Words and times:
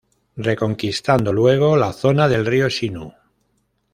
Reconquistando 0.47 1.31
luego 1.31 1.75
la 1.77 1.93
zona 1.93 2.27
del 2.27 2.47
Río 2.47 2.71
Sinú. 2.71 3.13